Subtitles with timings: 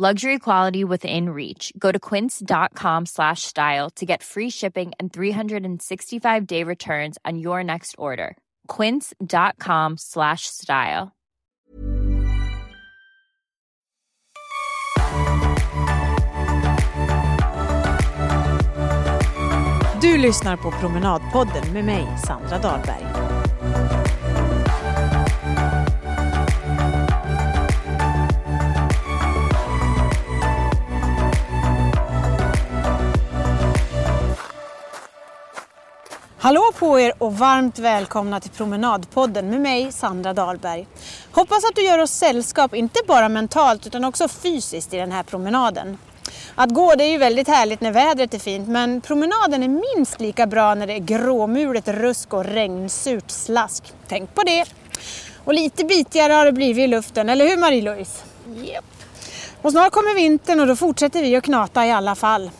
[0.00, 1.72] Luxury quality within reach.
[1.76, 7.64] Go to quince.com slash style to get free shipping and 365 day returns on your
[7.64, 8.36] next order.
[8.68, 11.16] Quince.com slash style.
[20.00, 23.37] Du lyssnar på Promenadpodden med mig, Sandra Dahlberg.
[36.48, 40.86] Hallå på er och varmt välkomna till Promenadpodden med mig, Sandra Dahlberg.
[41.32, 45.22] Hoppas att du gör oss sällskap, inte bara mentalt utan också fysiskt i den här
[45.22, 45.98] promenaden.
[46.54, 50.20] Att gå det är ju väldigt härligt när vädret är fint men promenaden är minst
[50.20, 53.92] lika bra när det är gråmulet rusk och regnsurt slask.
[54.06, 54.64] Tänk på det!
[55.44, 58.24] Och lite bitigare har det blivit i luften, eller hur Marie-Louise?
[58.56, 58.84] Yep.
[59.62, 62.50] Och snart kommer vintern och då fortsätter vi att knata i alla fall.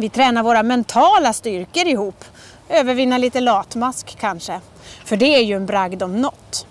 [0.00, 2.24] Vi tränar våra mentala styrkor ihop.
[2.68, 4.60] Övervinna lite latmask kanske.
[5.04, 6.66] För det är ju en bragd om något.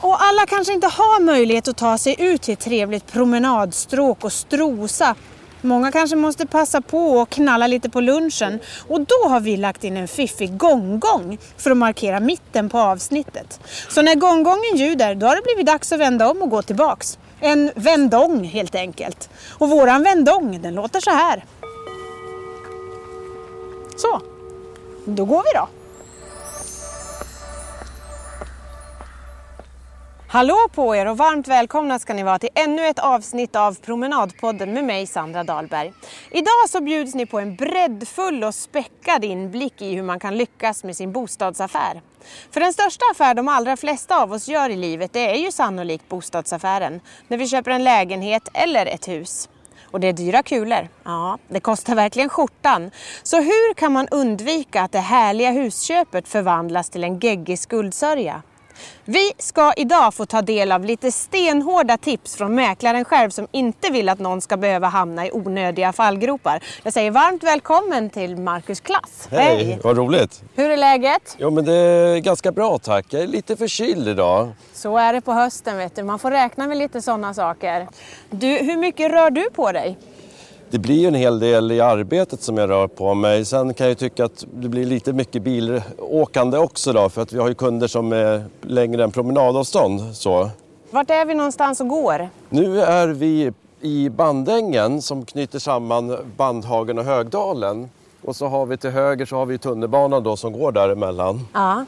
[0.00, 4.32] Och alla kanske inte har möjlighet att ta sig ut till ett trevligt promenadstråk och
[4.32, 5.14] strosa.
[5.60, 8.58] Många kanske måste passa på och knalla lite på lunchen
[8.88, 13.60] och då har vi lagt in en fiffig gånggång för att markera mitten på avsnittet.
[13.88, 17.18] Så när gånggången ljuder då har det blivit dags att vända om och gå tillbaks.
[17.40, 19.30] En vändong helt enkelt.
[19.48, 21.44] Och våran vändong den låter så här.
[23.96, 24.20] Så,
[25.04, 25.68] då går vi då.
[30.28, 34.72] Hallå på er och varmt välkomna ska ni vara till ännu ett avsnitt av Promenadpodden
[34.72, 35.92] med mig Sandra Dahlberg.
[36.30, 40.84] Idag så bjuds ni på en breddfull och späckad inblick i hur man kan lyckas
[40.84, 42.02] med sin bostadsaffär.
[42.50, 45.52] För den största affär de allra flesta av oss gör i livet det är ju
[45.52, 47.00] sannolikt bostadsaffären.
[47.28, 49.48] När vi köper en lägenhet eller ett hus.
[49.92, 50.88] Och det är dyra kulor.
[51.04, 52.90] Ja, det kostar verkligen skjortan.
[53.22, 58.42] Så hur kan man undvika att det härliga husköpet förvandlas till en geggig skuldsörja?
[59.04, 63.90] Vi ska idag få ta del av lite stenhårda tips från mäklaren själv som inte
[63.90, 66.62] vill att någon ska behöva hamna i onödiga fallgropar.
[66.82, 69.28] Jag säger varmt välkommen till Marcus Klass.
[69.30, 69.78] Hej, Hej.
[69.84, 70.42] vad roligt.
[70.54, 71.36] Hur är läget?
[71.38, 73.06] Jo men det är ganska bra tack.
[73.08, 74.52] Jag är lite förkyld idag.
[74.72, 76.02] Så är det på hösten vet du.
[76.02, 77.88] Man får räkna med lite sådana saker.
[78.30, 79.98] Du, hur mycket rör du på dig?
[80.72, 83.44] Det blir ju en hel del i arbetet som jag rör på mig.
[83.44, 87.38] Sen kan jag tycka att det blir lite mycket bilåkande också då för att vi
[87.38, 90.16] har ju kunder som är längre än promenadavstånd.
[90.16, 90.50] Så.
[90.90, 92.28] Vart är vi någonstans och går?
[92.48, 97.90] Nu är vi i Bandängen som knyter samman Bandhagen och Högdalen.
[98.22, 101.48] Och så har vi till höger så har vi tunnelbanan då som går däremellan.
[101.52, 101.84] Ja.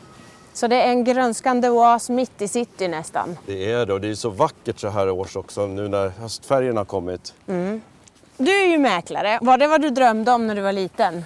[0.53, 3.37] Så det är en grönskande oas mitt i city nästan?
[3.47, 6.81] Det är det och det är så vackert så här års också nu när höstfärgerna
[6.81, 7.35] har kommit.
[7.47, 7.81] Mm.
[8.37, 9.39] Du är ju mäklare.
[9.43, 11.25] Var det vad du drömde om när du var liten?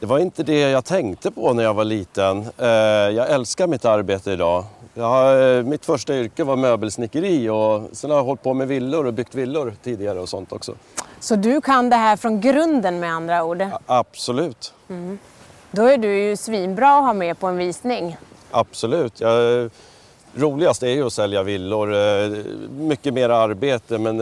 [0.00, 2.46] Det var inte det jag tänkte på när jag var liten.
[2.58, 2.68] Eh,
[3.16, 4.64] jag älskar mitt arbete idag.
[4.96, 9.06] Har, eh, mitt första yrke var möbelsnickeri och sen har jag hållit på med villor
[9.06, 10.74] och byggt villor tidigare och sånt också.
[11.20, 13.60] Så du kan det här från grunden med andra ord?
[13.60, 14.74] Ja, absolut.
[14.88, 15.18] Mm.
[15.70, 18.16] Då är du ju svinbra att ha med på en visning.
[18.50, 19.20] Absolut.
[19.20, 19.70] Jag,
[20.34, 21.94] roligast är ju att sälja villor.
[21.94, 22.30] Eh,
[22.70, 24.16] mycket mer arbete men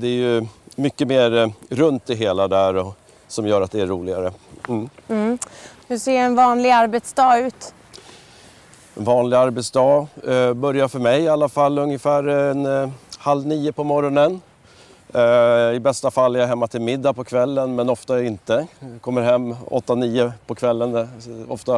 [0.00, 0.46] det är ju
[0.76, 2.94] mycket mer eh, runt det hela där och,
[3.28, 4.32] som gör att det är roligare.
[4.68, 4.88] Mm.
[5.08, 5.38] Mm.
[5.88, 7.74] Hur ser en vanlig arbetsdag ut?
[8.96, 13.72] En vanlig arbetsdag eh, börjar för mig i alla fall ungefär en, eh, halv nio
[13.72, 14.40] på morgonen.
[15.14, 18.66] Eh, I bästa fall är jag hemma till middag på kvällen men ofta inte.
[18.80, 21.06] Jag kommer hem 8-9 på kvällen eh,
[21.48, 21.76] ofta.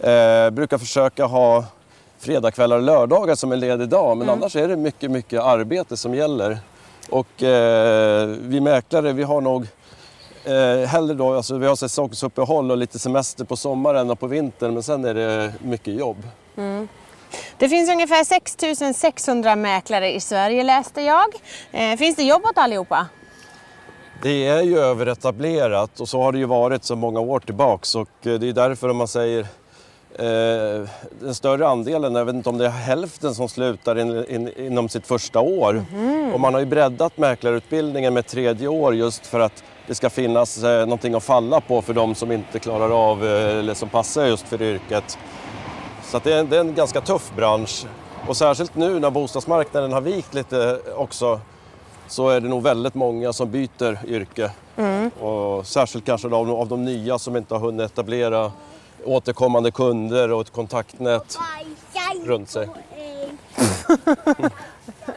[0.00, 1.64] Eh, brukar försöka ha
[2.18, 4.38] fredagskvällar och lördagar som en ledig dag men mm.
[4.38, 6.58] annars är det mycket, mycket arbete som gäller.
[7.10, 9.66] Och eh, vi mäklare, vi har nog
[10.44, 14.74] Eh, hellre då, alltså vi har säsongsuppehåll och lite semester på sommaren och på vintern
[14.74, 16.16] men sen är det mycket jobb.
[17.58, 18.56] Det finns ungefär 6
[18.98, 21.26] 600 mäklare i Sverige läste jag.
[21.72, 23.06] Eh, finns det jobb åt allihopa?
[24.22, 28.26] Det är ju överetablerat och så har det ju varit så många år tillbaks och
[28.26, 29.46] eh, det är därför om man säger
[30.18, 30.88] eh,
[31.20, 34.88] den större andelen, jag vet inte om det är hälften som slutar in, in, inom
[34.88, 35.84] sitt första år.
[36.34, 40.62] Och man har ju breddat mäklarutbildningen med tredje år just för att det ska finnas
[40.64, 44.26] eh, någonting att falla på för de som inte klarar av eh, eller som passar
[44.26, 45.18] just för yrket.
[46.04, 47.84] Så det, är, en- det är en ganska tuff bransch.
[48.28, 51.40] Och särskilt nu när bostadsmarknaden har vikt lite också
[52.08, 54.50] så är det nog väldigt många som byter yrke.
[55.20, 58.52] Och särskilt kanske av, av de nya som inte har hunnit etablera
[59.04, 61.38] återkommande kunder och ett kontaktnät
[62.24, 62.68] runt sig.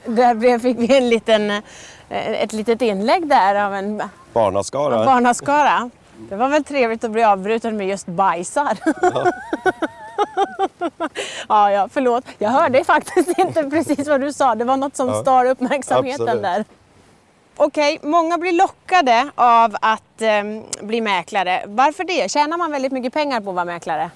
[0.06, 1.62] Där fick vi en liten, eh,
[2.10, 4.04] ett litet inlägg där av en
[4.34, 5.06] Barnaskara.
[5.06, 5.90] barnaskara.
[6.30, 8.78] Det var väl trevligt att bli avbruten med just bajsar.
[11.50, 12.24] Ja, ja, förlåt.
[12.38, 14.56] Jag hörde faktiskt inte precis vad du sa.
[14.56, 15.22] Det var något som Ja.
[15.22, 16.44] star uppmärksamheten Absolut.
[16.44, 16.66] där.
[17.58, 21.64] Okej, många blir lockade av att eh, bli mäklare.
[21.68, 22.32] Varför det?
[22.32, 24.12] Tjänar man väldigt mycket pengar på att vara mäklare?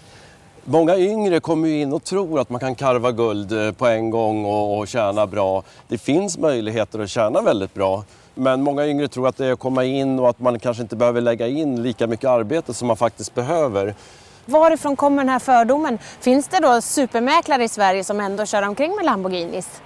[0.64, 4.10] Många yngre kommer ju in och tror att man kan karva guld eh, på en
[4.10, 5.64] gång och, och tjäna bra.
[5.88, 8.04] Det finns möjligheter att tjäna väldigt bra.
[8.36, 10.96] Men många yngre tror att det är att komma in och att man kanske inte
[10.96, 13.96] behöver lägga in lika mycket arbete som man faktiskt behöver.
[14.46, 16.00] Varifrån kommer den här fördomen?
[16.20, 19.82] Finns det då supermäklare i Sverige som ändå kör omkring med Lamborghinis?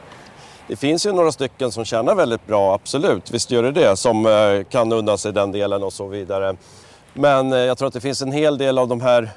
[0.68, 3.31] Det finns ju några stycken som tjänar väldigt bra, absolut.
[3.31, 6.56] Visst gör det det, som eh, kan undan sig den delen och så vidare.
[7.13, 9.30] Men eh, jag tror att det finns en hel del av de här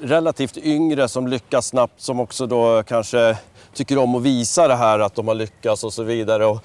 [0.00, 3.36] relativt yngre som lyckas snabbt som också då kanske
[3.74, 6.46] tycker om att visa det här att de har lyckats och så vidare.
[6.46, 6.58] Och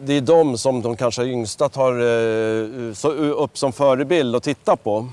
[0.00, 5.08] det är de som de kanske yngsta tar eh, upp som förebild och tittar på.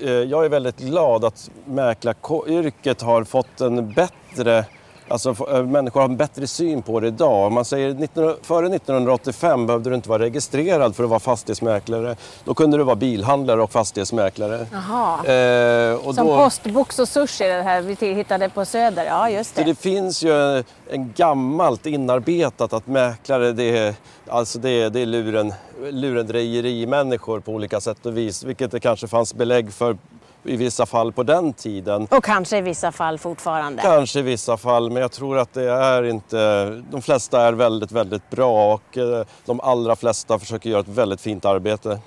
[0.00, 4.64] Eh, Jag är väldigt glad att mäklaryrket har fått en bättre
[5.08, 7.46] Alltså eh, människor har en bättre syn på det idag.
[7.46, 12.16] Om man säger 19, före 1985 behövde du inte vara registrerad för att vara fastighetsmäklare.
[12.44, 14.66] Då kunde du vara bilhandlare och fastighetsmäklare.
[14.72, 15.26] Jaha.
[15.26, 19.04] Eh, och Som då, postbox och sushi, det här vi hittade på Söder.
[19.04, 19.66] Ja, just så det.
[19.66, 20.58] det finns ju
[20.90, 23.94] en gammalt inarbetat att mäklare det är,
[24.28, 25.54] alltså det är, det är luren,
[25.90, 28.44] lurendrejerimänniskor på olika sätt och vis.
[28.44, 29.96] Vilket det kanske fanns belägg för
[30.44, 32.06] i vissa fall på den tiden.
[32.10, 33.82] Och kanske i vissa fall fortfarande.
[33.82, 36.66] Kanske i vissa fall, men jag tror att det är inte...
[36.90, 41.20] De flesta är väldigt, väldigt bra och eh, de allra flesta försöker göra ett väldigt
[41.20, 41.98] fint arbete.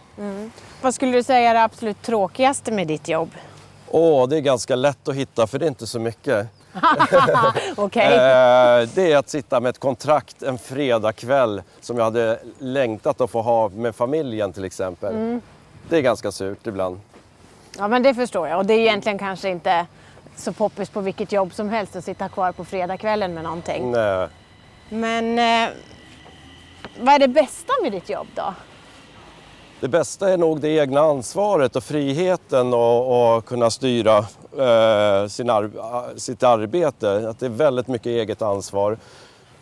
[0.81, 3.29] Vad skulle du säga är det absolut tråkigaste med ditt jobb?
[3.91, 6.47] Åh, det är ganska lätt att hitta för det är inte så mycket.
[7.75, 8.13] Okej.
[8.13, 13.31] Eh, det är att sitta med ett kontrakt en fredagkväll som jag hade längtat att
[13.31, 15.39] få ha med familjen till exempel.
[15.89, 16.99] Det är ganska surt ibland.
[17.77, 18.57] Ja, men det förstår jag.
[18.57, 19.85] Och det är egentligen kanske inte
[20.35, 23.91] så poppis på vilket jobb som helst att sitta kvar på fredagskvällen med någonting.
[23.91, 24.27] Nej.
[24.89, 25.69] Men eh,
[26.99, 28.53] vad är det bästa med ditt jobb då?
[29.79, 35.49] Det bästa är nog det egna ansvaret och friheten och, och kunna styra eh, sin
[35.49, 37.29] ar- sitt arbete.
[37.29, 38.97] Att det är väldigt mycket eget ansvar.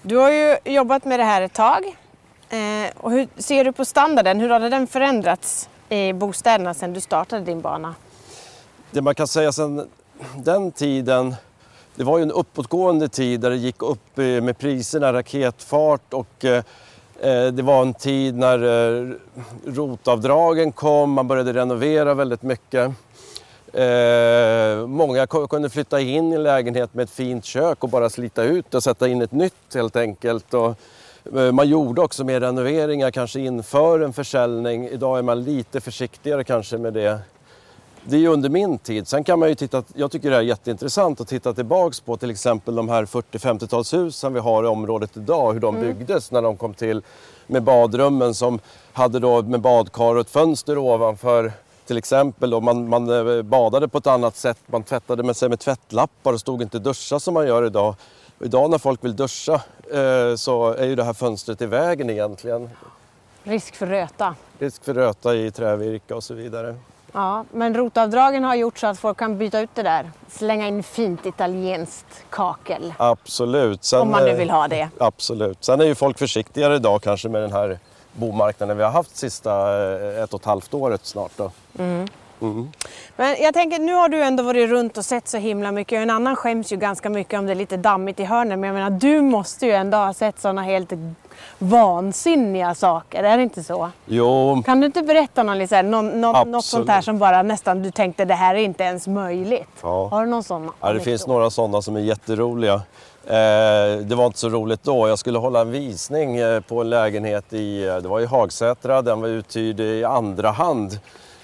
[0.02, 1.86] Du har ju jobbat med det här ett tag.
[2.50, 4.40] Eh, och hur ser du på standarden?
[4.40, 7.96] Hur har den förändrats i bostäderna sedan du startade din bana?
[8.94, 9.88] Det man kan säga sen
[10.36, 11.36] den tiden,
[11.96, 16.46] det var ju en uppåtgående tid där det gick upp eh, med priserna raketfart och
[16.46, 16.64] eh,
[17.22, 19.18] eh, det var en tid när
[19.66, 22.92] rotavdragen kom, man började renovera väldigt mycket.
[24.88, 28.74] Många kunde flytta in i en lägenhet med ett fint kök och bara slita ut
[28.74, 30.54] och sätta in ett nytt helt enkelt.
[30.54, 30.76] Och,
[31.54, 34.88] man gjorde också mer renoveringar kanske inför en försäljning.
[34.88, 37.20] Idag är man lite försiktigare kanske med det.
[38.06, 39.08] Det är ju under min tid.
[39.08, 42.30] Sen kan man ju titta, jag tycker det är jätteintressant att titta tillbaks på till
[42.30, 46.74] exempel de här 40-50-talshusen vi har i området idag, hur de byggdes när de kom
[46.74, 47.02] till
[47.48, 48.60] med badrummen som
[48.94, 51.52] hade då med badkar och ett fönster ovanför
[51.86, 52.54] till exempel.
[52.54, 56.34] Och man, man eh, badade på ett annat sätt, man tvättade med sig med tvättlappar
[56.34, 57.96] och stod inte duscha som man gör idag.
[58.40, 59.54] Idag när folk vill duscha
[59.94, 62.70] eh, så är ju det här fönstret i vägen egentligen.
[63.44, 64.36] Risk för röta.
[64.60, 66.76] Risk för röta i trävirke och så vidare.
[67.14, 70.12] Ja, men rotavdragen har gjort så att folk kan byta ut det där.
[70.28, 72.94] Slänga in fint italienskt kakel.
[72.98, 73.84] Absolut.
[73.84, 74.90] Sen, Om man nu eh, vill ha det.
[75.00, 75.66] Absolut.
[75.66, 77.80] Sen är ju folk försiktigare idag kanske med den här
[78.14, 79.52] bomarknaden vi har haft sista
[79.84, 81.32] eh, ett och ett halvt året snart.
[81.36, 81.52] Då.
[81.80, 82.08] Mm.
[83.16, 85.98] Men jag tänker, nu har du ändå varit runt och sett så himla mycket.
[85.98, 88.60] En annan skäms ju ganska mycket om det är lite dammigt i hörnen.
[88.60, 90.94] Men jag menar, du måste ju ändå ha sett sådana helt
[91.60, 93.90] vansinniga saker, är det inte så?
[94.06, 94.64] Jo.
[94.66, 97.92] Kan du inte berätta någon, liksom, någon, någon, något sånt här som bara nästan du
[97.92, 99.70] tänkte det här är inte ens möjligt?
[99.82, 100.08] Ja.
[100.08, 100.72] Har du någon sån?
[100.82, 102.74] Ja, det finns några sådana som är jätteroliga.
[103.26, 105.08] Eh, det var inte så roligt då.
[105.08, 109.02] Jag skulle hålla en visning eh, på en lägenhet i, eh, det var i Hagsätra,
[109.02, 111.00] den var uthyrd i andra hand.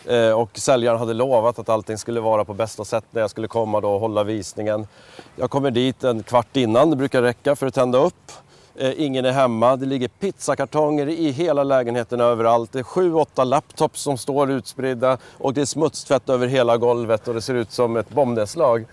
[0.06, 3.48] Eh, och säljaren hade lovat att allting skulle vara på bästa sätt när jag skulle
[3.48, 4.88] komma då och hålla visningen.
[5.36, 8.32] Jag kommer dit en kvart innan, det brukar räcka för att tända upp.
[8.76, 12.72] Eh, ingen är hemma, det ligger pizzakartonger i hela lägenheten överallt.
[12.72, 17.28] Det är sju, åtta laptops som står utspridda och det är smutstvätt över hela golvet
[17.28, 18.86] och det ser ut som ett bombnedslag.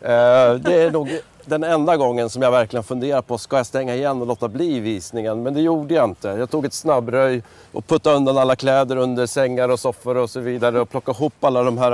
[0.00, 3.94] Eh, det är nog den enda gången som jag verkligen funderar på, ska jag stänga
[3.94, 5.42] igen och låta bli visningen?
[5.42, 6.28] Men det gjorde jag inte.
[6.28, 10.40] Jag tog ett snabbröj och puttade undan alla kläder under sängar och soffor och så
[10.40, 11.92] vidare och plockade ihop alla de här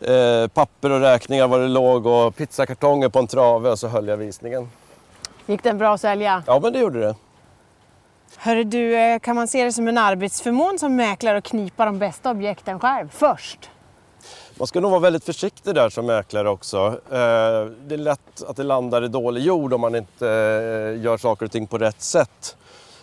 [0.00, 4.08] eh, papper och räkningar var det låg och pizzakartonger på en trave och så höll
[4.08, 4.68] jag visningen.
[5.46, 6.42] Gick den bra att sälja?
[6.46, 7.14] Ja, men det gjorde det.
[8.36, 11.98] Hörru du, eh, kan man se det som en arbetsförmån som mäklare att knipa de
[11.98, 13.70] bästa objekten själv först?
[14.58, 16.78] Man ska nog vara väldigt försiktig där som mäklare också.
[17.10, 21.16] Eh, det är lätt att det landar i dålig jord om man inte eh, gör
[21.16, 22.56] saker och ting på rätt sätt.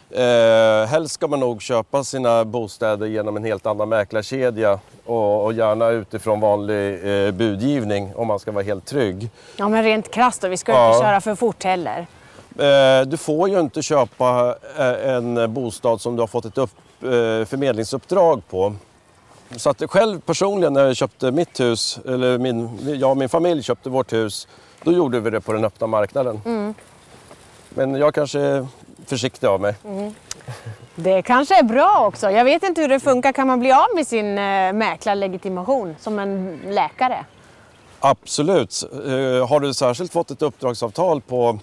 [0.10, 5.53] Eh, helst ska man nog köpa sina bostäder genom en helt annan mäklarkedja och, och
[5.53, 9.29] gärna utifrån vanlig eh, budgivning om man ska vara helt trygg.
[9.58, 10.88] Ja men rent krasst då, vi ska ja.
[10.88, 12.08] inte köra för fort heller.
[12.60, 14.55] Eh, du får ju inte köpa
[15.05, 16.72] en bostad som du har fått ett upp,
[17.48, 18.75] förmedlingsuppdrag på.
[19.55, 23.63] Så att själv personligen när jag köpte mitt hus, eller min, jag och min familj
[23.63, 24.48] köpte vårt hus,
[24.84, 26.41] då gjorde vi det på den öppna marknaden.
[26.46, 26.74] Mm.
[27.70, 28.67] Men jag kanske är
[29.05, 29.75] försiktig av mig.
[29.86, 30.13] Mm.
[30.96, 32.31] Det kanske är bra också.
[32.31, 33.31] Jag vet inte hur det funkar.
[33.31, 37.25] Kan man bli av med sin eh, mäklarlegitimation som en läkare?
[38.00, 38.84] Absolut.
[38.93, 41.60] Eh, har du särskilt fått ett uppdragsavtal på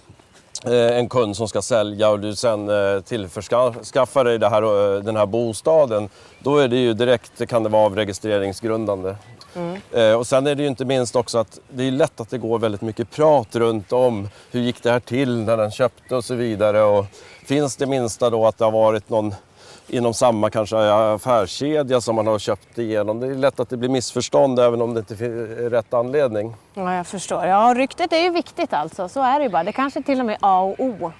[0.65, 5.25] en kund som ska sälja och du sen eh, tillförskaffar dig här, eh, den här
[5.25, 9.15] bostaden, då är det ju direkt, kan det vara avregistreringsgrundande.
[9.55, 10.19] Mm.
[10.19, 12.59] Och sen är det ju inte minst också att det är lätt att det går
[12.59, 16.35] väldigt mycket prat runt om hur gick det här till när den köpte och så
[16.35, 16.81] vidare.
[16.81, 17.05] Och
[17.45, 19.35] finns det minsta då att det har varit någon
[19.89, 23.19] inom samma kanske affärskedja som man har köpt igenom.
[23.19, 26.55] Det är lätt att det blir missförstånd även om det inte är rätt anledning.
[26.73, 27.45] Ja, jag förstår.
[27.45, 29.09] Ja, ryktet är ju viktigt alltså.
[29.09, 29.63] Så är det ju bara.
[29.63, 31.11] Det kanske till och med A och O.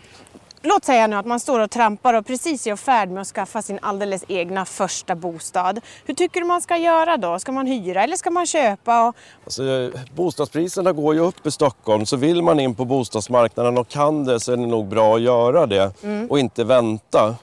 [0.62, 3.62] Låt säga nu att man står och trampar och precis är färd med att skaffa
[3.62, 5.80] sin alldeles egna första bostad.
[6.06, 7.40] Hur tycker du man ska göra då?
[7.40, 9.14] Ska man hyra eller ska man köpa?
[9.44, 14.26] Alltså, bostadspriserna går ju upp i Stockholm så vill man in på bostadsmarknaden och kan
[14.26, 16.28] det så är det nog bra att göra det mm.
[16.30, 17.36] och inte vänta.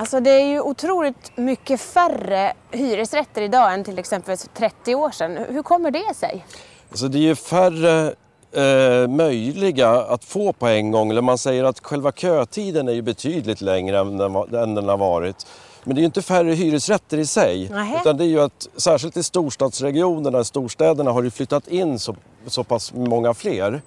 [0.00, 5.38] Alltså det är ju otroligt mycket färre hyresrätter idag än till exempel 30 år sedan.
[5.48, 6.44] Hur kommer det sig?
[6.90, 8.14] Alltså det är ju färre
[8.52, 11.10] eh, möjliga att få på en gång.
[11.10, 14.96] Eller man säger att själva kötiden är ju betydligt längre än den, än den har
[14.96, 15.46] varit.
[15.84, 17.68] Men det är ju inte färre hyresrätter i sig.
[17.68, 18.00] Nähe.
[18.00, 22.64] Utan det är ju att särskilt i storstadsregionerna, storstäderna har det flyttat in så, så
[22.64, 23.82] pass många fler.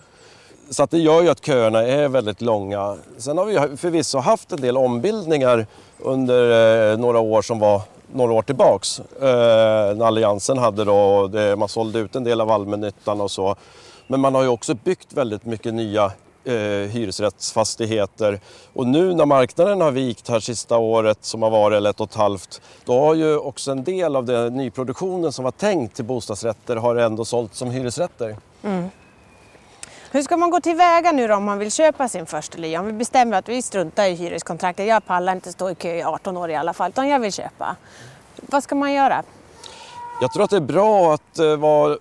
[0.69, 2.97] Så att det gör ju att köerna är väldigt långa.
[3.17, 5.67] Sen har vi förvisso haft en del ombildningar
[6.01, 7.81] under eh, några år som var
[8.13, 8.99] några år tillbaks.
[8.99, 13.55] Eh, när Alliansen hade då, det, man sålde ut en del av allmännyttan och så.
[14.07, 16.11] Men man har ju också byggt väldigt mycket nya
[16.43, 16.53] eh,
[16.89, 18.39] hyresrättsfastigheter.
[18.73, 22.09] Och nu när marknaden har vikt här sista året som har varit, eller ett och
[22.09, 26.05] ett halvt, då har ju också en del av den nyproduktionen som var tänkt till
[26.05, 28.37] bostadsrätter har ändå sålt som hyresrätter.
[28.63, 28.89] Mm.
[30.13, 32.79] Hur ska man gå tillväga nu då om man vill köpa sin första lya?
[32.79, 34.87] Om vi bestämmer att vi struntar i hyreskontraktet.
[34.87, 37.33] Jag pallar inte stå i kö i 18 år i alla fall, utan jag vill
[37.33, 37.75] köpa.
[38.35, 39.23] Vad ska man göra?
[40.21, 41.97] Jag tror att det är bra att eh, vara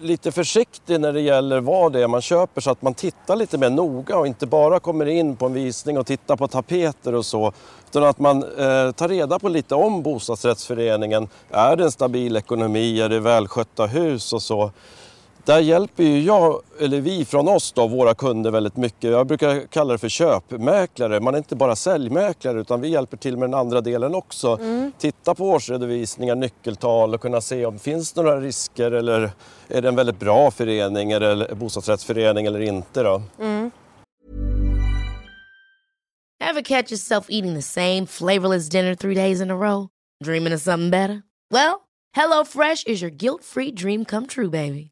[0.00, 3.58] lite försiktig när det gäller vad det är man köper så att man tittar lite
[3.58, 7.26] mer noga och inte bara kommer in på en visning och tittar på tapeter och
[7.26, 7.52] så.
[7.90, 11.28] Utan att man eh, tar reda på lite om bostadsrättsföreningen.
[11.50, 13.00] Är det en stabil ekonomi?
[13.00, 14.70] Är det välskötta hus och så?
[15.44, 19.10] Där hjälper ju jag, eller vi från oss då, våra kunder väldigt mycket.
[19.10, 21.20] Jag brukar kalla det för köpmäklare.
[21.20, 24.58] Man är inte bara säljmäklare utan vi hjälper till med den andra delen också.
[24.60, 24.92] Mm.
[24.98, 29.30] Titta på årsredovisningar, nyckeltal och kunna se om det finns några risker eller
[29.68, 33.22] är det en väldigt bra förening eller bostadsrättsförening eller inte då.
[33.40, 33.70] Mm.
[36.44, 39.88] Have catch yourself eating the same flavorless dinner three days in a row?
[40.24, 41.22] Dreaming of something better?
[41.50, 41.80] Well,
[42.16, 44.91] hello fresh is your guilt free dream come true baby.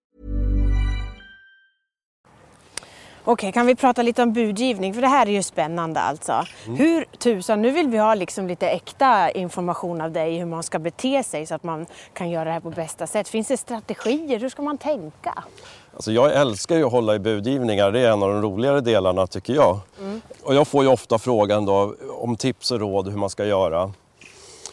[3.23, 4.93] Okej, kan vi prata lite om budgivning?
[4.93, 6.45] För det här är ju spännande alltså.
[6.65, 10.79] Hur tusan, nu vill vi ha liksom lite äkta information av dig hur man ska
[10.79, 13.27] bete sig så att man kan göra det här på bästa sätt.
[13.27, 14.39] Finns det strategier?
[14.39, 15.43] Hur ska man tänka?
[15.93, 19.27] Alltså jag älskar ju att hålla i budgivningar, det är en av de roligare delarna
[19.27, 19.79] tycker jag.
[20.43, 23.83] Och jag får ju ofta frågan då om tips och råd hur man ska göra.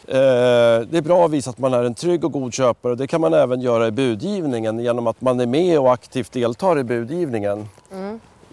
[0.08, 2.94] Eh, det är bra att visa att man är en trygg och god köpare.
[2.94, 6.78] Det kan man även göra i budgivningen genom att man är med och aktivt deltar
[6.78, 7.68] i budgivningen.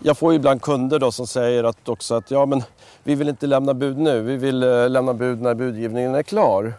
[0.04, 2.64] Jag får ju ibland kunder då som säger att också att ja, men
[3.04, 6.74] vi vill inte lämna bud nu, vi vill eh, lämna bud när budgivningen är klar.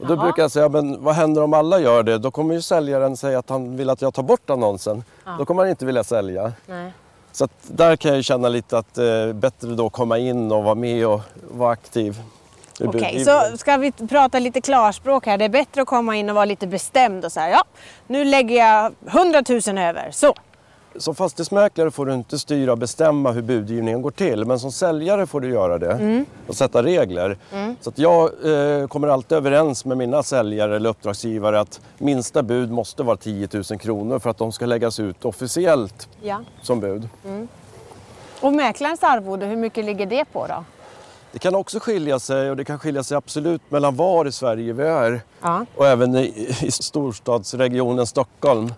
[0.00, 2.18] Och då brukar jag säga, men vad händer om alla gör det?
[2.18, 5.04] Då kommer ju säljaren säga att han vill att jag tar bort annonsen.
[5.38, 6.52] Då kommer han inte vilja sälja.
[6.66, 6.92] Nej.
[7.32, 10.74] Så där kan jag känna lite att det är bättre då komma in och vara
[10.74, 12.20] med och vara aktiv.
[12.80, 15.38] Okej, så ska vi prata lite klarspråk här.
[15.38, 17.64] Det är bättre att komma in och vara lite bestämd och säga ja,
[18.06, 20.10] nu lägger jag 100 000 över.
[20.10, 20.34] Så.
[20.96, 24.44] Som fastighetsmäklare får du inte styra och bestämma hur budgivningen går till.
[24.44, 27.38] Men som säljare får du göra det och sätta regler.
[27.80, 28.30] Så att jag
[28.80, 33.48] eh, kommer alltid överens med mina säljare eller uppdragsgivare att minsta bud måste vara 10
[33.52, 36.40] 000 kronor för att de ska läggas ut officiellt Ja.
[36.62, 37.08] som bud.
[38.40, 40.64] Och mäklarens arvode, hur mycket ligger det på då?
[41.32, 44.72] Det kan också skilja sig och det kan skilja sig absolut mellan var i Sverige
[44.72, 45.66] vi är Ja.
[45.76, 48.72] och även i, i storstadsregionen Stockholm.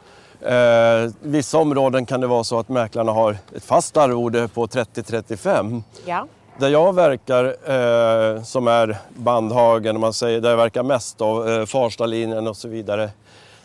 [0.47, 5.83] Eh, vissa områden kan det vara så att mäklarna har ett fast arvode på 30-35.
[6.05, 6.27] Ja.
[6.59, 11.67] Där jag verkar, eh, som är Bandhagen, man säger, där jag verkar mest, då, eh,
[11.67, 13.11] Farstalinjen och så vidare.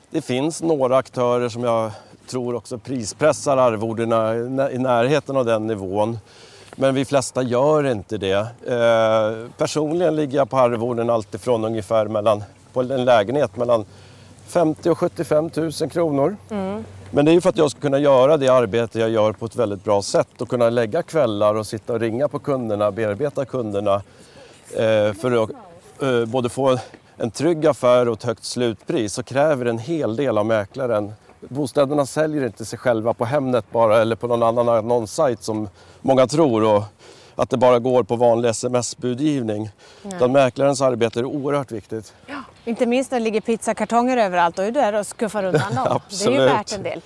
[0.10, 1.92] Det finns några aktörer som jag
[2.30, 4.36] tror också prispressar arvodena
[4.72, 6.20] i närheten av den nivån.
[6.76, 8.48] Men vi flesta gör inte det.
[8.68, 13.86] Eh, personligen ligger jag på arvoden alltifrån ungefär mellan, på en lägenhet mellan
[14.48, 16.38] 50 och 75 000 kronor.
[17.12, 19.46] Men det är ju för att jag ska kunna göra det arbete jag gör på
[19.46, 23.46] ett väldigt bra sätt och kunna lägga kvällar och sitta och ringa på kunderna, bearbeta
[23.46, 23.96] kunderna
[24.74, 25.50] eh, för att
[26.02, 26.78] eh, både få
[27.18, 31.14] en trygg affär och ett högt slutpris så kräver en hel del av mäklaren.
[31.40, 35.70] Bostäderna säljer inte sig själva på Hemnet bara eller på någon annan annonssajt som
[36.02, 36.84] många tror och
[37.36, 39.70] att det bara går på vanlig sms-budgivning.
[40.06, 42.14] Utan mäklarens arbete är oerhört viktigt.
[42.68, 46.00] Inte minst när det ligger pizzakartonger överallt och är du där och skuffar undan dem.
[46.10, 46.50] Det är ju Absolut.
[46.52, 47.02] värt en del.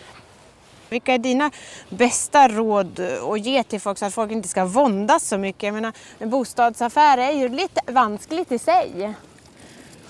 [0.90, 1.52] Vilka är dina
[1.90, 3.00] bästa råd
[3.32, 5.64] att ge till folk så att folk inte ska våndas så mycket?
[5.64, 9.14] Jag menar, en bostadsaffär är ju lite vanskligt i sig.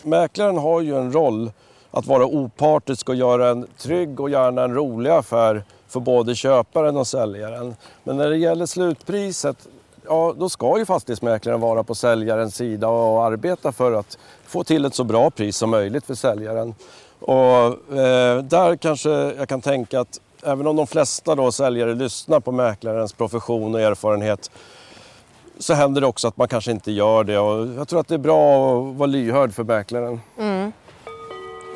[0.01, 1.51] Mäklaren har ju en roll
[1.91, 6.97] att vara opartisk och göra en trygg och gärna en rolig affär för både köparen
[6.97, 7.75] och säljaren.
[8.03, 9.67] Men när det gäller slutpriset,
[10.05, 14.17] ja då ska ju fastighetsmäklaren vara på säljarens sida och arbeta för att
[14.51, 16.75] få till ett så bra pris som möjligt för säljaren.
[17.19, 22.39] Och eh, där kanske jag kan tänka att även om de flesta då säljare lyssnar
[22.39, 24.51] på mäklarens profession och erfarenhet
[25.59, 27.39] så händer det också att man kanske inte gör det.
[27.39, 30.21] Och jag tror att det är bra att vara lyhörd för mäklaren.
[30.37, 30.71] Mm.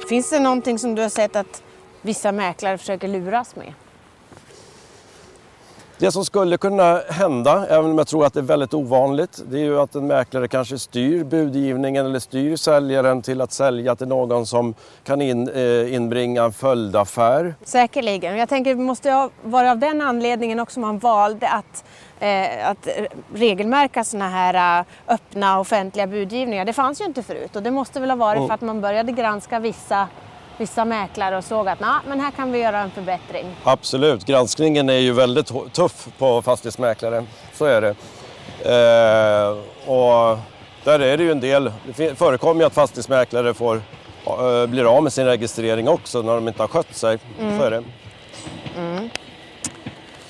[0.09, 1.63] Finns det någonting som du har sett att
[2.01, 3.73] vissa mäklare försöker luras med?
[5.99, 9.57] Det som skulle kunna hända, även om jag tror att det är väldigt ovanligt, det
[9.59, 14.07] är ju att en mäklare kanske styr budgivningen eller styr säljaren till att sälja till
[14.07, 17.55] någon som kan in, eh, inbringa en följdaffär.
[17.63, 18.37] Säkerligen.
[18.37, 21.83] Jag tänker det måste varit av den anledningen också man valde att,
[22.19, 22.87] eh, att
[23.33, 26.65] regelmärka sådana här eh, öppna offentliga budgivningar.
[26.65, 28.47] Det fanns ju inte förut och det måste väl ha varit Mm.
[28.47, 30.07] för att man började granska vissa,
[30.57, 33.45] vissa mäklare och såg att nah, men här kan vi göra en förbättring.
[33.63, 37.25] Absolut, granskningen är ju väldigt tuff på fastighetsmäklare.
[37.53, 37.95] Så är det.
[38.61, 39.57] Eh,
[39.91, 40.37] och
[40.83, 43.81] där är det ju en del, det förekommer ju att fastighetsmäklare får,
[44.25, 47.19] eh, blir av med sin registrering också när de inte har skött sig.
[47.57, 47.83] Så är det.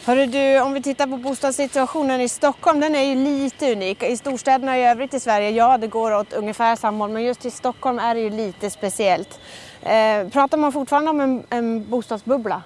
[0.05, 4.03] Hörru du, om vi tittar på bostadssituationen i Stockholm, den är ju lite unik.
[4.03, 7.45] I storstäderna i övrigt i Sverige, ja det går åt ungefär samma håll, men just
[7.45, 9.39] i Stockholm är det ju lite speciellt.
[9.85, 12.61] Eh, pratar man fortfarande om en, en bostadsbubbla?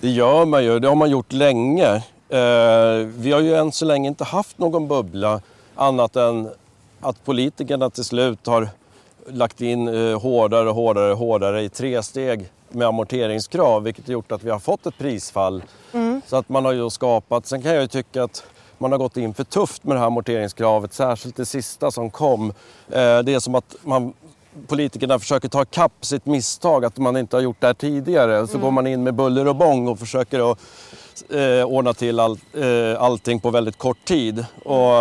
[0.00, 1.94] Det gör man ju, det har man gjort länge.
[2.28, 5.40] Eh, vi har ju än så länge inte haft någon bubbla
[5.74, 6.48] annat än
[7.00, 8.68] att politikerna till slut har
[9.26, 14.44] lagt in eh, hårdare, hårdare, hårdare i tre steg med amorteringskrav vilket har gjort att
[14.44, 15.62] vi har fått ett prisfall.
[16.26, 18.44] Så att man har ju skapat, sen kan jag ju tycka att
[18.78, 22.50] man har gått in för tufft med det här amorteringskravet, särskilt det sista som kom.
[22.90, 24.12] Eh, det är som att man
[24.66, 28.46] politikerna försöker ta kapp sitt misstag, att man inte har gjort det här tidigare.
[28.46, 30.58] Så går man in med buller och bång och försöker att
[31.30, 34.44] eh, ordna till all, eh, allting på väldigt kort tid.
[34.64, 34.92] Och,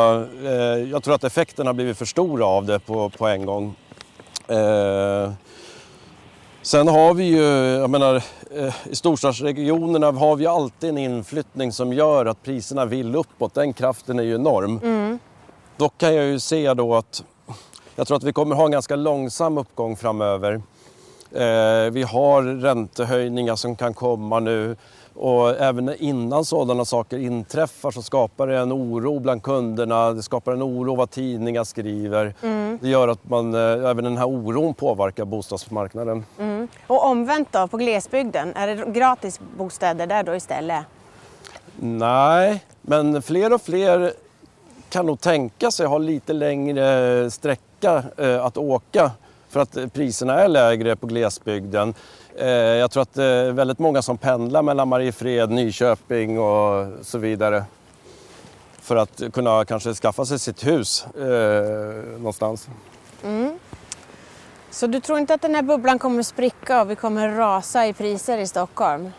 [0.46, 3.76] eh, jag tror att effekten har blivit för stora av det på, på en gång.
[4.48, 5.32] Eh,
[6.62, 7.44] sen har vi ju,
[7.80, 8.16] jag menar,
[8.56, 13.54] eh, i storstadsregionerna har vi alltid en inflyttning som gör att priserna vill uppåt.
[13.54, 14.80] Den kraften är ju enorm.
[15.78, 17.24] Dock kan jag ju se då att
[17.96, 20.62] jag tror att vi kommer ha en ganska långsam uppgång framöver.
[21.32, 24.76] Eh, vi har räntehöjningar som kan komma nu
[25.16, 30.12] och även innan sådana saker inträffar så skapar det en oro bland kunderna.
[30.12, 32.34] Det skapar en oro vad tidningar skriver.
[32.82, 36.26] Det gör att man, eh, även den här oron påverkar bostadsmarknaden.
[36.88, 40.86] Och omvänt då, på glesbygden, är det gratis bostäder där då istället?
[41.80, 44.14] Nej, men fler och fler
[44.90, 49.12] kan nog tänka sig ha lite längre sträcka eh, att åka
[49.50, 51.94] för att eh, priserna är lägre på glesbygden.
[52.36, 57.18] Eh, jag tror att det är väldigt många som pendlar mellan Mariefred, Nyköping och så
[57.18, 57.64] vidare
[58.82, 61.06] för att kunna kanske skaffa sig sitt hus
[62.18, 62.68] någonstans.
[64.72, 67.94] Så du tror inte att den här bubblan kommer spricka och vi kommer rasa i
[67.94, 69.12] priser i Stockholm?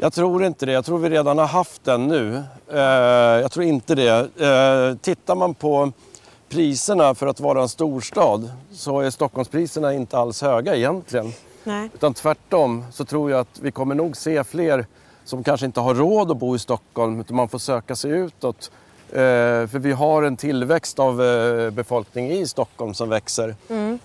[0.00, 0.72] Jag tror inte det.
[0.72, 2.42] Jag tror vi redan har haft den nu.
[3.42, 4.28] Jag tror inte det.
[5.02, 5.92] Tittar man på
[6.48, 11.32] priserna för att vara en storstad så är Stockholmspriserna inte alls höga egentligen.
[11.64, 11.90] Nej.
[11.94, 14.86] Utan tvärtom så tror jag att vi kommer nog se fler
[15.24, 18.70] som kanske inte har råd att bo i Stockholm utan man får söka sig utåt.
[19.10, 19.14] Eh,
[19.66, 23.56] för vi har en tillväxt av eh, befolkning i Stockholm som växer.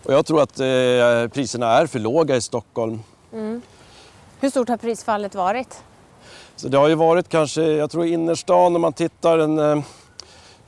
[0.03, 2.99] Och jag tror att eh, priserna är för låga i Stockholm.
[4.39, 5.83] Hur stort har prisfallet varit?
[6.55, 9.83] Så det har ju varit kanske, jag tror innerstan om man tittar en,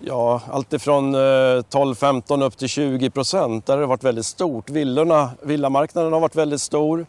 [0.07, 3.65] ja alltifrån 12-15 upp till 20 procent.
[3.65, 4.69] Där har det varit väldigt stort.
[4.69, 7.05] Villorna, villamarknaden har varit väldigt stor.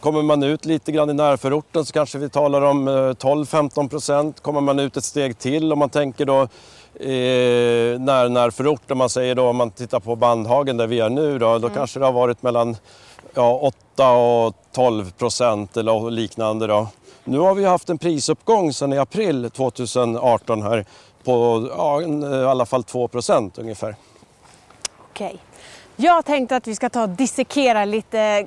[0.00, 4.40] Kommer man ut lite grann i närförorten så kanske vi talar om eh, 12-15 procent.
[4.40, 6.40] Kommer man ut ett steg till om man tänker då
[6.94, 11.10] eh, när, närförort, om man säger då om man tittar på Bandhagen där vi är
[11.10, 12.76] nu då, då kanske det har varit mellan
[13.34, 16.66] ja, 8 och 12 procent eller liknande.
[16.66, 16.88] Då.
[17.24, 20.86] Nu har vi haft en prisuppgång sedan i april 2018 här
[21.24, 23.96] på ja, en, i alla fall 2 procent ungefär.
[25.10, 25.38] Okej.
[25.96, 28.46] Jag tänkte att vi ska ta och dissekera lite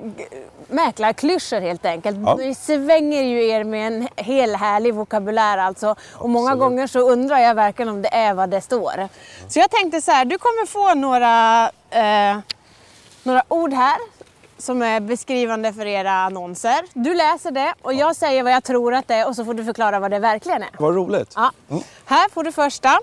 [0.68, 2.18] mäklarklyschor helt enkelt.
[2.24, 2.34] Ja.
[2.34, 5.94] Ni svänger ju er med en hel härlig vokabulär alltså.
[6.12, 9.08] Och många gånger så undrar jag verkligen om det är vad det står.
[9.48, 12.38] Så jag tänkte så här, du kommer få några, eh,
[13.22, 13.96] några ord här
[14.62, 16.80] som är beskrivande för era annonser.
[16.94, 19.54] Du läser det och jag säger vad jag tror att det är och så får
[19.54, 20.70] du förklara vad det verkligen är.
[20.78, 21.32] Vad roligt!
[21.36, 21.50] Ja.
[22.04, 23.00] Här får du första.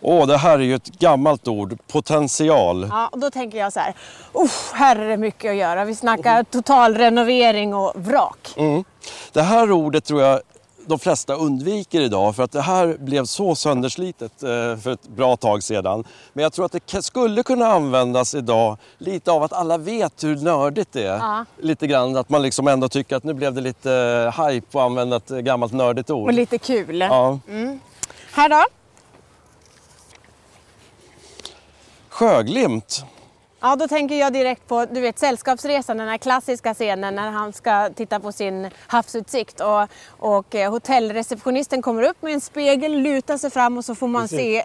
[0.00, 2.86] Åh, det här är ju ett gammalt ord, potential.
[2.90, 3.94] Ja, och då tänker jag så här,
[4.32, 5.84] "Uff, här är det mycket att göra.
[5.84, 8.54] Vi snackar total renovering och vrak.
[8.56, 8.84] Mm.
[9.32, 10.40] Det här ordet tror jag
[10.88, 15.36] de flesta undviker idag för att det här blev så sönderslitet eh, för ett bra
[15.36, 16.04] tag sedan.
[16.32, 20.36] Men jag tror att det skulle kunna användas idag lite av att alla vet hur
[20.36, 21.18] nördigt det är.
[21.18, 21.44] Ja.
[21.58, 24.84] Lite grann att man liksom ändå tycker att nu blev det lite eh, hype att
[24.84, 26.28] använda ett gammalt nördigt ord.
[26.28, 27.00] Och lite kul.
[27.00, 27.38] Ja.
[28.32, 28.64] Här då?
[32.08, 33.04] Sjöglimt.
[33.60, 37.52] Ja, då tänker jag direkt på du vet, Sällskapsresan, den här klassiska scenen när han
[37.52, 43.38] ska titta på sin havsutsikt och, och eh, hotellreceptionisten kommer upp med en spegel, lutar
[43.38, 44.38] sig fram och så får man Precis.
[44.38, 44.64] se eh,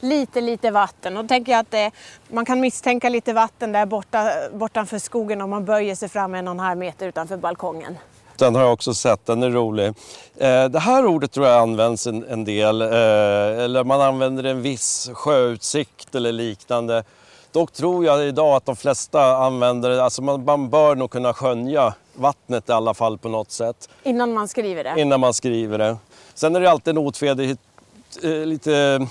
[0.00, 1.16] lite, lite vatten.
[1.16, 1.88] Och då tänker jag att eh,
[2.28, 6.48] man kan misstänka lite vatten där borta, bortanför skogen om man böjer sig fram en
[6.48, 7.98] och en halv meter utanför balkongen.
[8.36, 9.94] Den har jag också sett, den är rolig.
[10.70, 16.32] Det här ordet tror jag används en, del, eller man använder en viss sjöutsikt eller
[16.32, 17.04] liknande.
[17.52, 21.34] Dock tror jag idag att de flesta använder det, alltså man, man bör nog kunna
[21.34, 24.94] skönja vattnet i alla fall på något sätt Innan man skriver det.
[25.00, 25.96] innan man skriver det.
[26.34, 27.56] Sen är det alltid en
[28.22, 29.06] eh, lite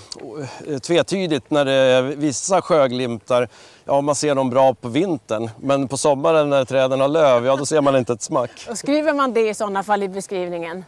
[0.66, 3.48] eh, tvetydigt när det är vissa sjöglimtar.
[3.84, 7.56] Ja, man ser dem bra på vintern, men på sommaren när träden har löv, ja
[7.56, 8.50] då ser man inte ett smack.
[8.70, 10.84] Och skriver man det i sådana fall i beskrivningen?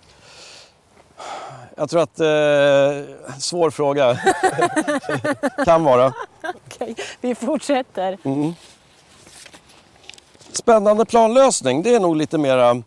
[1.78, 2.20] Jag tror att...
[2.20, 4.18] Eh, svår fråga.
[5.64, 6.12] kan vara.
[6.54, 8.18] Okej, vi fortsätter.
[10.52, 12.82] Spännande planlösning, det är nog lite mera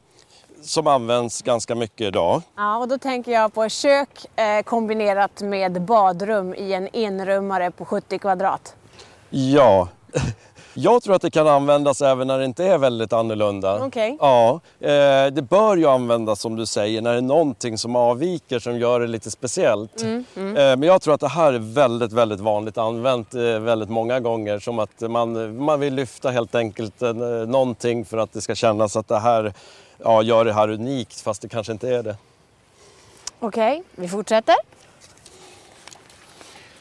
[0.62, 2.42] som används ganska mycket idag.
[2.56, 7.86] Ja, och då tänker jag på kök eh, kombinerat med badrum i en enrummare på
[7.86, 8.76] 70 kvadrat.
[9.30, 9.88] Ja.
[10.74, 13.86] Jag tror att det kan användas även när det inte är väldigt annorlunda.
[13.86, 14.18] Okej.
[14.20, 14.90] Ja, eh,
[15.32, 19.00] det bör ju användas som du säger när det är någonting som avviker som gör
[19.00, 20.02] det lite speciellt.
[20.02, 23.90] Mm, Eh, men jag tror att det här är väldigt, väldigt vanligt använt eh, väldigt
[23.90, 24.60] många gånger.
[24.60, 28.96] Som att man, man vill lyfta helt enkelt eh, någonting för att det ska kännas
[28.96, 29.54] att det här
[29.98, 32.16] ja, gör det här unikt fast det kanske inte är det.
[33.40, 34.56] Okej, vi fortsätter.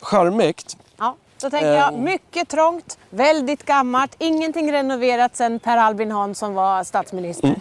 [0.01, 0.77] Charmigt.
[0.97, 1.99] Ja, då tänker jag Eh.
[2.01, 7.55] mycket trångt, väldigt gammalt, ingenting renoverat sedan Per Albin Hansson var statsminister.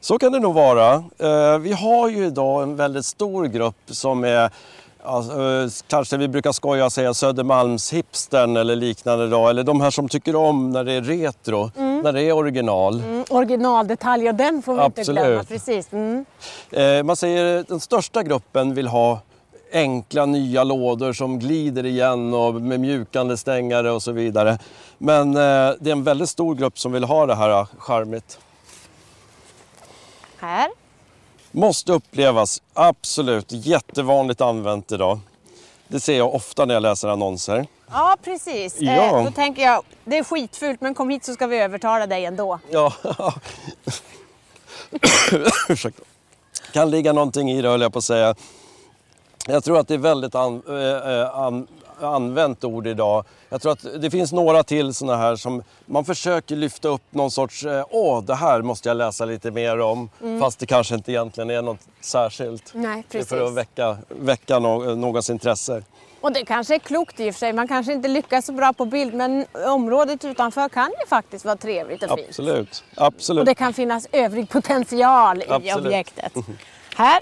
[0.00, 0.94] Så kan det nog vara.
[1.18, 4.50] Eh, Vi har ju idag en väldigt stor grupp som är
[5.06, 9.48] Alltså, eh, kanske vi brukar skoja och säga Södermalmshipstern eller liknande då.
[9.48, 13.00] Eller de här som tycker om när det är retro, när det är original.
[13.00, 15.24] Mm, originaldetalj och den får vi inte Absolut.
[15.24, 15.44] glömma.
[15.44, 15.92] Precis.
[15.92, 16.24] Mm.
[16.70, 19.18] Eh, man säger att den största gruppen vill ha
[19.74, 24.58] enkla nya lådor som glider igen och med mjukande stängare och så vidare.
[24.98, 28.38] Men eh, det är en väldigt stor grupp som vill ha det här eh, charmigt.
[30.38, 30.70] Här.
[31.50, 33.46] Måste upplevas, absolut.
[33.48, 35.20] Jättevanligt använt idag.
[35.88, 37.66] Det ser jag ofta när jag läser annonser.
[37.90, 38.76] Ja, precis.
[38.80, 39.18] Ja.
[39.18, 42.24] Eh, då tänker jag, det är skitfult men kom hit så ska vi övertala dig
[42.24, 42.58] ändå.
[42.70, 42.92] Ja.
[45.68, 46.02] Ursäkta.
[46.72, 48.34] Kan ligga någonting i det höll jag på att säga.
[49.46, 51.66] Jag tror att det är väldigt an, eh, an,
[52.00, 53.24] använt ord idag.
[53.48, 57.30] Jag tror att det finns några till sådana här som man försöker lyfta upp någon
[57.30, 60.10] sorts, eh, åh det här måste jag läsa lite mer om.
[60.40, 62.70] Fast det kanske inte egentligen är något särskilt.
[62.74, 63.48] Nej, Det är för precis.
[63.50, 65.82] att väcka, väcka nå- någons intresse.
[66.20, 67.52] Och det kanske är klokt i och för sig.
[67.52, 71.56] Man kanske inte lyckas så bra på bild men området utanför kan ju faktiskt vara
[71.56, 72.28] trevligt och fint.
[72.28, 72.84] Absolut.
[72.94, 73.40] Absolut.
[73.40, 75.86] Och det kan finnas övrig potential i Absolut.
[75.86, 76.32] objektet.
[76.96, 77.20] Här.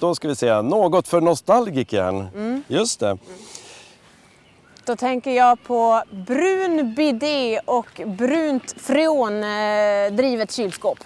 [0.00, 2.28] Då ska vi se, något för nostalgikern.
[2.34, 2.62] Mm.
[2.68, 3.18] Just det.
[4.84, 10.98] Då tänker jag på brun bidé och brunt freondrivet kylskåp.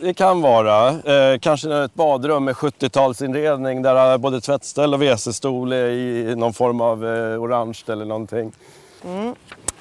[0.00, 0.88] Det kan vara.
[0.88, 6.80] Eh, kanske ett badrum med 70-talsinredning där både tvättställ och WC-stol är i någon form
[6.80, 8.52] av eh, orange eller någonting.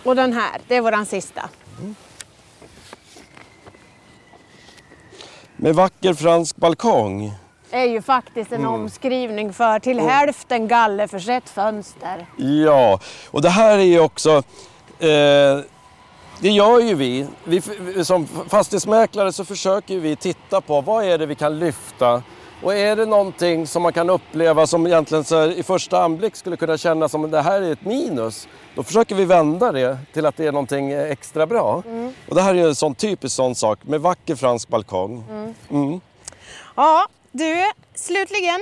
[0.03, 1.49] Och den här, det är våran sista.
[5.55, 7.31] Med vacker fransk balkong.
[7.71, 12.25] Är ju faktiskt en omskrivning för till hälften gallerförsett fönster.
[12.65, 12.99] Ja,
[13.31, 14.43] och det här är ju också...
[14.99, 15.59] Eh,
[16.39, 17.27] det gör ju vi.
[17.43, 17.61] vi.
[18.05, 22.23] Som fastighetsmäklare så försöker vi titta på vad är det vi kan lyfta.
[22.63, 26.57] Och är det någonting som man kan uppleva som egentligen så i första anblick skulle
[26.57, 28.47] kunna kännas som det här är ett minus.
[28.75, 31.83] Då försöker vi vända det till att det är någonting extra bra.
[32.29, 35.23] Och det här är ju en sån typisk sån sak med vacker fransk balkong.
[35.69, 36.01] Mm.
[36.75, 37.63] Ja, du,
[37.95, 38.59] slutligen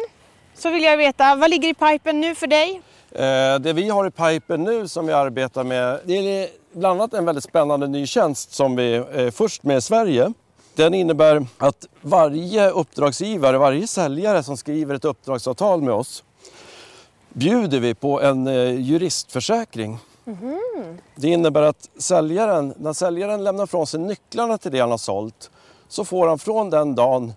[0.55, 2.81] så vill jag veta, vad ligger i pipen nu för dig?
[3.11, 7.13] Eh, Det vi har i pipen nu som vi arbetar med, det är bland annat
[7.13, 10.33] en väldigt spännande ny tjänst som vi är först med i Sverige.
[10.75, 16.23] Den innebär att varje uppdragsgivare, varje säljare som skriver ett uppdragsavtal med oss
[17.29, 19.97] bjuder vi på en eh, juristförsäkring.
[21.15, 25.49] Det innebär att säljaren, när säljaren lämnar från sig nycklarna till det han har sålt
[25.87, 27.33] så får han från den dagen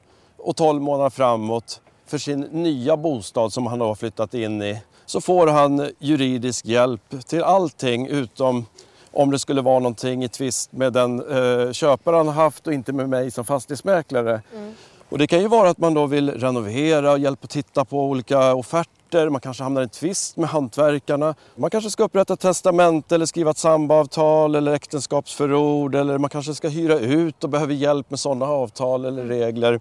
[0.49, 5.21] och 12 månader framåt för sin nya bostad som han har flyttat in i så
[5.21, 8.67] får han juridisk hjälp till allting utom
[9.13, 12.93] om det skulle vara någonting i tvist med den eh, köpare han haft och inte
[12.93, 14.43] med mig som fastighetsmäklare.
[14.55, 14.75] Mm.
[15.09, 18.05] Och det kan ju vara att man då vill renovera och hjälpa att titta på
[18.05, 19.29] olika offerter.
[19.29, 21.35] Man kanske hamnar i en tvist med hantverkarna.
[21.57, 26.55] Man kanske ska upprätta ett testament eller skriva ett samboavtal eller äktenskapsförord eller man kanske
[26.55, 29.81] ska hyra ut och behöver hjälp med sådana avtal eller regler.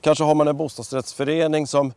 [0.00, 1.92] Kanske har man en bostadsrättsförening som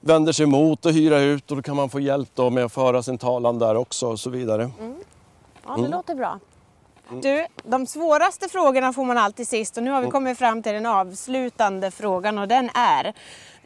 [0.00, 2.72] vänder sig emot att hyra ut och då kan man få hjälp då med att
[2.72, 4.62] föra sin talan där också och så vidare.
[4.62, 4.94] Mm.
[5.64, 5.90] Ja, det mm.
[5.90, 6.38] låter bra.
[7.22, 10.12] Du, de svåraste frågorna får man alltid sist och nu har vi mm.
[10.12, 13.06] kommit fram till den avslutande frågan och den är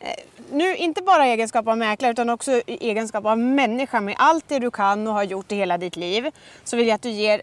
[0.00, 0.08] eh,
[0.52, 4.48] nu inte bara i egenskap av mäklare utan också i egenskap av människa med allt
[4.48, 6.30] det du kan och har gjort i hela ditt liv
[6.64, 7.42] så vill jag att du ger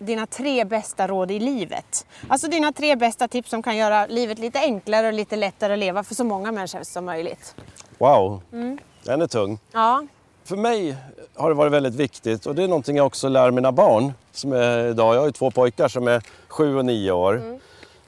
[0.00, 2.06] dina tre bästa råd i livet.
[2.28, 5.78] Alltså dina tre bästa tips som kan göra livet lite enklare och lite lättare att
[5.78, 7.54] leva för så många människor som möjligt.
[7.98, 8.78] Wow, mm.
[9.04, 9.58] den är tung.
[9.72, 10.06] Ja.
[10.44, 10.96] För mig
[11.34, 14.52] har det varit väldigt viktigt och det är någonting jag också lär mina barn som
[14.52, 15.14] är idag.
[15.14, 17.36] Jag har ju två pojkar som är sju och nio år.
[17.36, 17.54] Mm.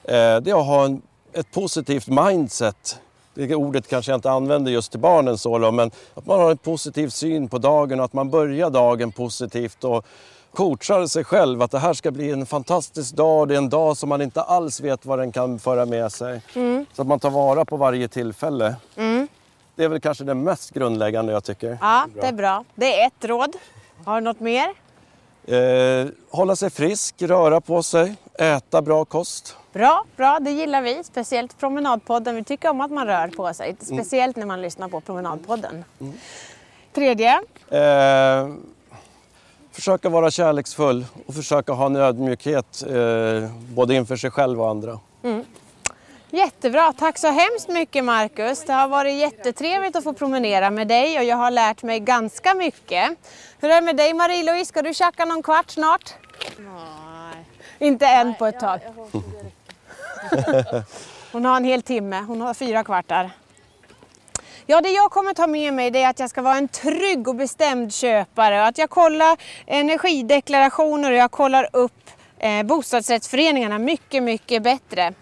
[0.03, 1.01] Eh, det är att ha en,
[1.33, 2.99] ett positivt mindset.
[3.33, 6.57] Det ordet kanske jag inte använder just till barnen så men att man har en
[6.57, 10.05] positiv syn på dagen och att man börjar dagen positivt och
[10.53, 13.47] coachar sig själv att det här ska bli en fantastisk dag.
[13.47, 16.41] Det är en dag som man inte alls vet vad den kan föra med sig.
[16.55, 16.85] Mm.
[16.93, 18.75] Så att man tar vara på varje tillfälle.
[18.95, 19.27] Mm.
[19.75, 21.77] Det är väl kanske det mest grundläggande jag tycker.
[21.81, 22.63] Ja, det är bra.
[22.75, 23.55] Det är ett råd.
[24.05, 24.73] Har du något mer?
[25.47, 29.57] Eh, hålla sig frisk, röra på sig, äta bra kost.
[29.73, 31.03] Bra, bra, det gillar vi.
[31.03, 32.35] Speciellt Promenadpodden.
[32.35, 33.69] Vi tycker om att man rör på sig.
[33.69, 34.03] Mm.
[34.03, 34.47] Speciellt mm.
[34.47, 35.83] när man lyssnar på Promenadpodden.
[35.99, 36.13] Mm.
[36.93, 37.41] Tredje?
[37.69, 38.47] Eh,
[39.73, 44.99] försöka vara kärleksfull och försöka ha en ödmjukhet eh, både inför sig själv och andra.
[45.23, 45.45] Mm.
[46.31, 48.63] Jättebra, tack så hemskt mycket Marcus.
[48.65, 52.53] Det har varit jättetrevligt att få promenera med dig och jag har lärt mig ganska
[52.53, 53.09] mycket.
[53.59, 56.13] Hur är det med dig Marie-Louise, ska du tjacka någon kvart snart?
[56.57, 57.45] Nej.
[57.79, 58.79] Inte än på ett tag?
[61.31, 63.31] Hon har en hel timme, hon har fyra kvartar.
[64.65, 67.27] Ja, det jag kommer ta med mig det är att jag ska vara en trygg
[67.27, 74.63] och bestämd köpare att jag kollar energideklarationer och jag kollar upp eh, bostadsrättsföreningarna mycket, mycket
[74.63, 75.13] bättre.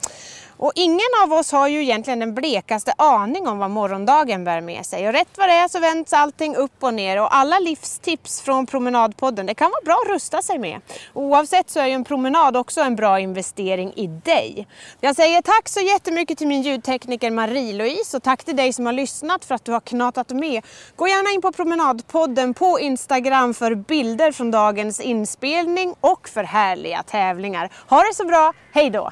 [0.62, 4.86] Och ingen av oss har ju egentligen den blekaste aning om vad morgondagen bär med
[4.86, 5.08] sig.
[5.08, 8.66] Och rätt vad det är så vänds allting upp och ner och alla livstips från
[8.66, 10.82] Promenadpodden, det kan vara bra att rusta sig med.
[11.14, 14.68] Oavsett så är ju en promenad också en bra investering i dig.
[15.00, 18.94] Jag säger tack så jättemycket till min ljudtekniker Marie-Louise och tack till dig som har
[18.94, 20.66] lyssnat för att du har knatat med.
[20.96, 27.04] Gå gärna in på Promenadpodden på Instagram för bilder från dagens inspelning och för härliga
[27.04, 27.70] tävlingar.
[27.90, 29.12] Ha det så bra, hej då!